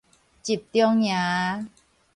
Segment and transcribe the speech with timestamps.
[0.41, 1.67] 集中營